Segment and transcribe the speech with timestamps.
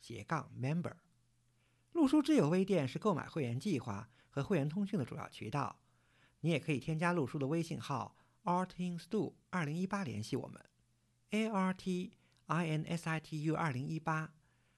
[0.00, 0.94] 斜杠 member。
[1.92, 5.80] 陆书之友微店是购买会员计划和会员通讯的主要渠道。
[6.40, 10.64] 你也可以添加陆书的微信号 artinstu 二零一八联系我们
[11.30, 12.12] ，a r t
[12.46, 14.32] i n s i t u 二零一八，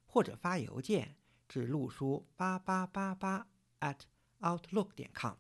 [0.06, 1.16] 或者发邮件
[1.48, 3.46] 至陆书八八八八
[3.80, 3.98] at
[4.40, 5.34] outlook 点 com。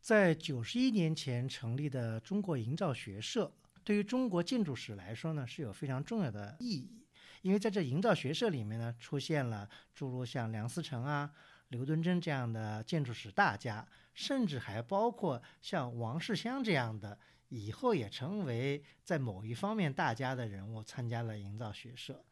[0.00, 3.54] 在九十一年前成立的中国营造学社。
[3.82, 7.06] 对于中国建筑史来说呢，是有非常重要的意义，
[7.42, 11.30] 因为在这营造学社里面呢，出现了诸如像梁思成啊、
[11.68, 22.24] 刘敦桢这样的建筑史大家，甚至还包括像王世襄这样的以后也成为在某一方面大家的人物参加了营造学社。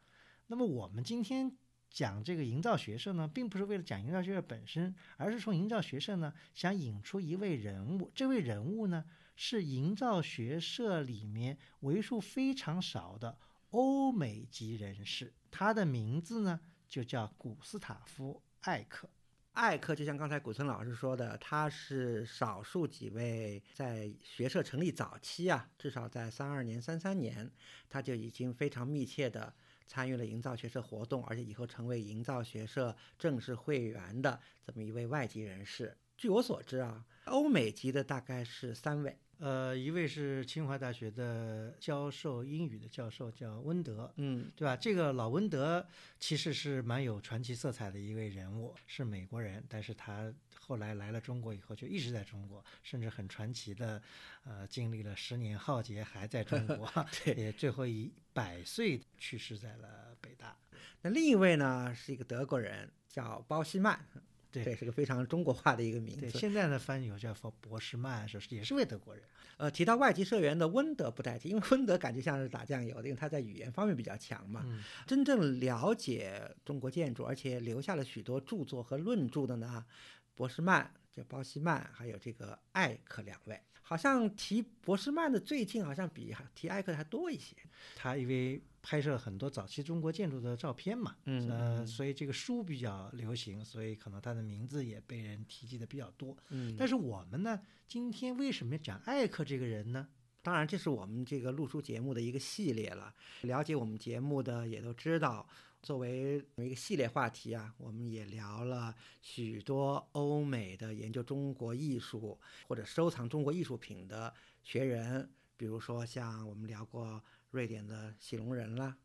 [0.47, 1.51] 那么我们今天
[1.89, 9.03] 讲这个营造学社呢，并不是为了讲营造学社本身，而是从营造学社呢想引出一位人物，这位人物呢。
[9.41, 13.37] 是营造学社里面为数非常少的
[13.71, 19.09] 欧美籍人士，他的名字呢就叫古斯塔夫·艾克。
[19.53, 27.51] 艾克就像刚才古村老师说的，他是少数几位在学社成立早期啊，至少在三二年、三三年，
[27.89, 29.53] 他就已经非常密切的
[29.85, 35.97] 参与了营造学社活动，而且以后成为营造学社正式会员的这么一位外籍人士。
[36.15, 39.19] 据我所知啊，欧美籍的大概是三位。
[39.39, 44.75] 呃，一位是清华大学的教授英语的教授，叫温德，嗯，对吧？
[44.75, 45.85] 这个老温德
[46.19, 54.01] 其实是蛮有传奇色彩的一位人物，是美国人，但是他后来来了中国以后就一直在中国，甚至很传奇的，
[54.43, 56.91] 呃，经历了十年浩劫还在中国，
[57.23, 60.53] 对， 也最后以百岁去世在了北大。
[61.01, 64.05] 那另一位呢，是一个德国人，叫包希曼。
[64.51, 66.21] 对，是个非常中国化的一个名字。
[66.21, 69.23] 对，现在的翻译有叫博士曼，是也是位德国人。
[69.57, 74.65] 呃，提到外籍社员的温德不代替，因为温德感觉像是打酱油的，因为他在语言方面比较强嘛。
[75.05, 79.85] 真正了解中国建筑，而且留下了许多著作和论著的呢，
[80.33, 83.59] 博士曼、就包希曼，还有这个艾克两位。
[83.89, 87.55] 好像提博士曼的最近好像比提艾克的还多一些。
[87.95, 96.37] 他因为拍摄很多早期中国建筑的照片嘛，嗯，呃，所以这个书比较流行，所以可能他的名字也被人提及的比较多。
[96.49, 100.07] 嗯，但是我们呢，今天为什么要讲艾克这个人呢？
[100.43, 103.11] 当然，这是我们这个录书节目的一个系列了。
[103.41, 105.49] 了解我们节目的也都知道。
[105.81, 118.95] 作为一个系列话题啊，我们也聊了许多欧美的研究中国艺术或者收藏中国艺术品的学人，比如说像我们聊过瑞典的喜隆人啦，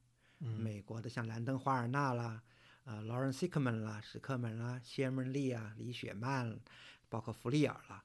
[0.40, 2.42] 嗯美国的像兰登·华尔纳啦，
[2.84, 6.58] 呃，Lawrence Sickman 啦，史克门啦，谢门利啊，李雪曼，
[7.08, 8.04] 包括弗利尔啦。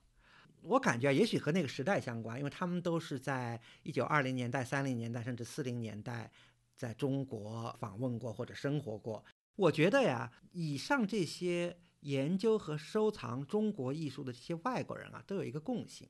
[0.62, 6.30] 我感觉也许和那个时代相关，因为他们都是在一九二零年代、三零年代甚至四零年代。
[6.80, 9.22] 在中国访问过或者生活过，
[9.58, 16.08] 我觉得呀，以上这些研究和收藏中国艺术的这些外国人啊，都有一个共性，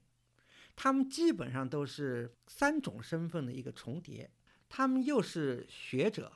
[0.75, 4.29] 他们基本上都是三种身份的一个重叠，
[4.69, 6.31] 他们又是学者，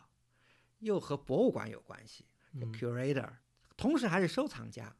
[0.79, 2.25] 又和博物馆有关系
[2.73, 3.29] ，curator，
[3.77, 4.95] 同时还是收藏家。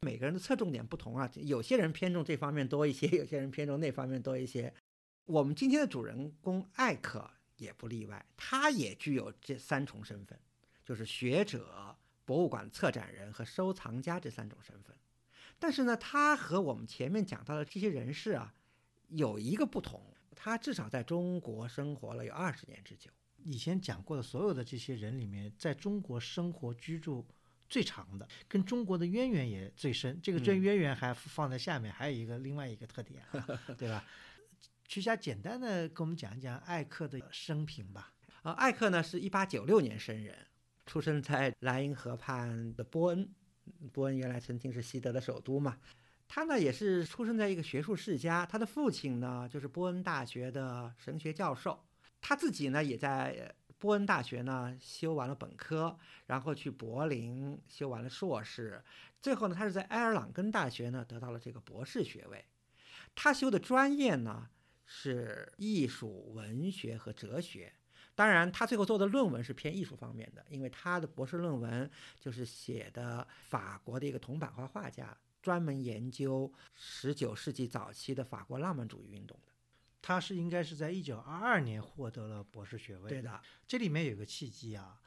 [0.00, 4.74] 每个人的侧重点不同啊，有些人偏重这方面多一些， 有些人偏重那方面多一些。
[5.24, 7.30] 我们今天的主人公艾克。
[7.64, 10.38] 也不例外，他也具有这三重身份，
[10.84, 14.94] 就是学者、博物馆策展人和收藏家这三种身份。
[15.58, 18.54] 但是呢，他和我们前面讲到的这些人士啊，
[19.08, 20.00] 有一个不同，
[20.36, 23.10] 他至少在中国生活了有二十年之久。
[23.42, 27.26] 以前讲过的所有的这些人里面，在中国生活居住
[27.68, 30.18] 最长的，跟中国的渊源也最深。
[30.22, 33.22] 这个这渊源还放在下面，还有一个另外一个特点，
[33.78, 34.04] 对吧？
[34.86, 38.12] 曲霞，简单的跟我们讲一讲艾克的生平吧。
[38.42, 40.36] 啊，艾克呢是一八九六年生人，
[40.84, 43.28] 出生在莱茵河畔的波恩。
[43.92, 45.78] 波恩原来曾经是西德的首都嘛。
[46.28, 51.82] 他呢也是出生在一个学术世家，他的父亲呢就是波恩大学的神学教授，
[52.20, 58.84] 他自己呢也在波恩大学呢修完了本科，然后去柏林修完了硕士，
[59.22, 62.44] 最后呢他是在埃尔朗根大学呢得到了这个博士学位。
[63.14, 64.50] 他修的专业呢。
[64.84, 67.72] 是艺术、文学和哲学，
[68.14, 71.90] 当然，他最后做的论文是偏艺术方面的，因为他的博士论文
[72.20, 79.52] 就是写的法国的一个铜版画画家，专门研究十九世纪早期的法国浪漫主义运动的。
[80.00, 83.08] 他是应该是在一九二二年获得了博士学位。
[83.08, 85.00] 对的，这里面有个契机啊，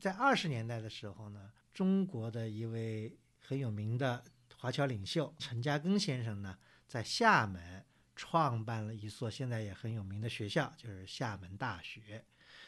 [0.00, 4.24] 在二十年代的时候呢，中国的一位很有名的
[4.56, 7.84] 华侨领袖陈嘉庚先生呢，在厦门
[8.18, 12.24] 创办了一所现在也很有名的学校，就是厦门大学。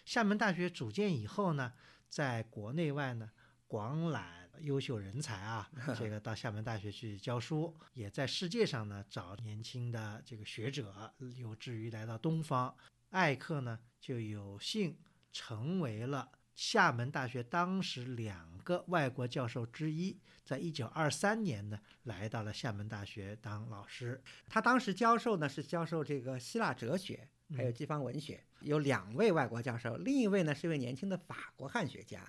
[0.06, 1.72] 厦门大学组建以后呢，
[2.08, 3.28] 在国内外呢
[3.66, 5.68] 广揽优秀人才啊，
[5.98, 12.72] 这个到厦门大学去教书，也在世界上呢找年轻的这个学者，有志于来到东方。
[13.10, 14.96] 艾克呢就有幸
[15.32, 16.30] 成为了
[16.60, 24.22] 厦门大学当时两个外国教授之一，在一九二三年呢来到了厦门大学当老师。
[24.46, 27.26] 他当时教授呢是教授这个希腊哲学。
[27.56, 32.22] 还有西方文学，有两位外国教授，另一位呢是一位年轻的法国汉学家，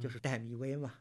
[0.00, 0.94] 就是戴密威嘛。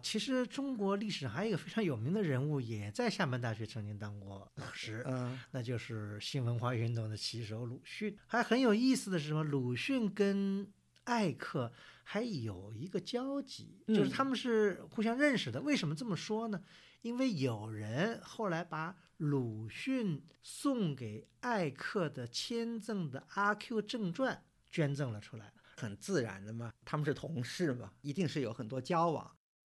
[0.00, 8.16] 其实中国历史上还有一个非常有名的人物，也在厦门大学曾经当过老师，嗯，那就是新文化运动的旗手鲁迅。
[8.28, 9.42] 还很有意思的是什么？
[9.42, 10.72] 鲁迅跟
[11.08, 11.72] 艾克
[12.04, 15.60] 还有一个交集，就是他们是互相认识的。
[15.62, 16.62] 为什么这么说呢？
[17.00, 24.34] 因为有人后来把鲁迅送给艾克的签赠的《阿 Q 正传》
[24.70, 29.34] 捐赠了出来，很自然的嘛，他们是同事嘛，一定是有很多交往。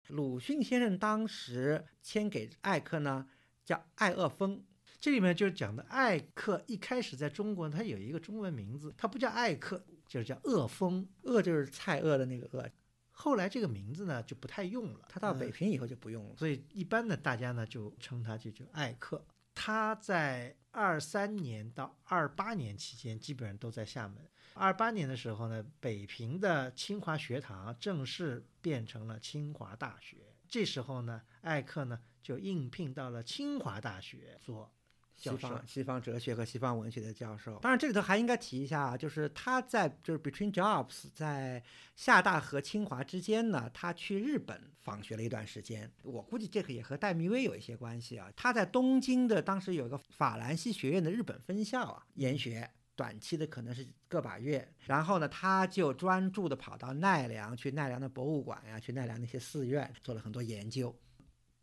[0.08, 3.28] 鲁迅先生当时签给艾克呢，
[3.64, 4.64] 叫艾厄峰，
[4.98, 12.68] 这里面就是讲的艾克一开始在中国他有一个中文名字，他不叫艾克，就是叫恶风，恶就是蔡锷的那个厄。
[13.12, 19.24] 后来这个名字呢就不太用了，他到北平以后就不用了，所以一般的大家呢就称他就叫艾克。
[19.54, 24.28] 他在二三年到二八年期间基本上都在厦门。
[24.54, 30.34] 二八年的时候呢，北平的清华学堂正式变成了清华大学。
[30.48, 34.72] 这时候呢，艾克呢就应聘到了清华大学做。
[35.20, 41.62] 西方西方哲学和西方文学的教授，当然这里头还应该提一下啊，就是他在就是 Between Jobs 在
[41.94, 45.90] 厦大和清华之间呢，他去日本访学了一段时间。
[46.02, 48.32] 我估计这个也和戴密威有一些关系啊。
[48.34, 54.66] 他在东京的当时有一个法兰西学院的日本分校啊研学，短期的可能是个把月。
[54.86, 60.94] 然后呢，他就专注的跑到奈良去奈良的博物馆呀，去奈良那些寺院做了很多研究。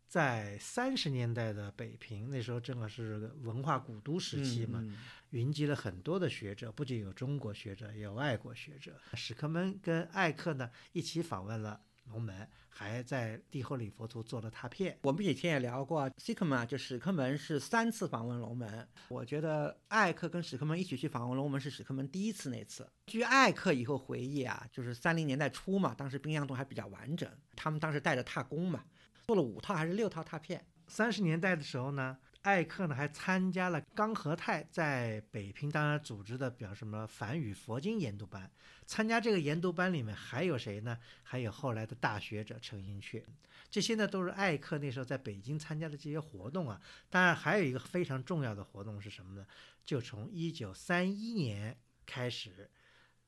[0.08, 4.82] 在三十年代的北平，那时候正好是文化古都时期嘛，
[5.30, 8.98] 云集了很多的学者，不仅有中国学者，也有外国学者。
[9.12, 14.98] 史克门跟艾克呢一起访问了龙门，还在帝后里佛图做了拓片。
[15.02, 18.88] 我们以前也聊过，西克门就史克门是三次访问龙门。
[19.08, 22.90] 我觉得艾克跟史克门一起去访问龙门是史克门第一次那次。
[23.08, 28.82] 据艾克以后回忆啊，就是三零年代初嘛，当时冰箱洞还比较完整，他们当时带着踏工嘛。
[29.28, 30.64] 做了五套还是六套拓片？
[30.86, 38.50] 三十年代的时候呢，艾克呢还参加了刚和泰在北平当然组织的，比方什么梵语佛经研读班。
[38.86, 40.98] 参加这个研读班里面还有谁呢？
[41.22, 43.22] 还有后来的大学者陈寅恪。
[43.68, 46.80] 这些呢都是艾克那时候在北京参加的这些活动啊。
[47.10, 49.46] 当然还有一个非常重要的活动是什么呢？
[49.84, 51.76] 就从一九三一年
[52.06, 52.70] 开始。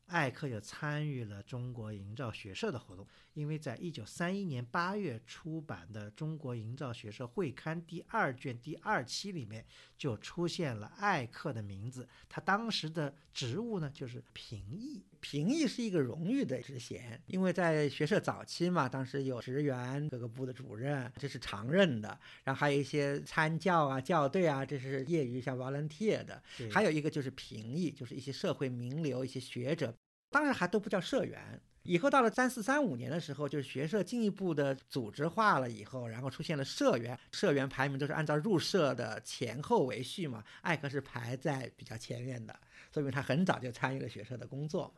[0.07, 9.65] 艾克就参与了中国营造学社的活动，因为在一九三一年八月出版的《中国营造学社会刊》第二卷第二期里面
[9.97, 12.09] 就出现了艾克的名字。
[12.29, 29.95] 他当时的职务呢就是评议，评议是一个荣誉的职衔，因为在学社早期嘛，当时有职员、各个部的主任，这是常任的，然后还有一些参教啊、校对啊，这是业余像 volunteer 的，还有一个就是评议，就是一些社会名流、一些学者。
[30.31, 40.45] 当时还都不叫社员，以后到了三四三五年的时候，就是学社进一步的组织化了以后，然后出现了社员，社员排名都是按照入社的前后为序嘛。
[40.61, 42.55] 艾克是排在比较前面的，
[42.93, 44.93] 说明他很早就参与了学社的工作。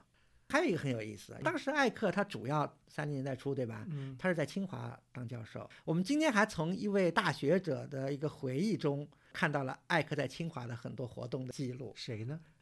[0.48, 3.86] 还有一个很有意思，当时艾克他主要三零年代初，对吧？
[3.88, 5.70] 嗯，他是在清华当教授。
[5.82, 11.90] 我们今天还从一位大学者的一个回忆中看到了艾克在清华的很多活动的记录。
[11.96, 12.38] 谁呢？